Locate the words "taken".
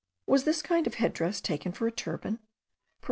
1.39-1.73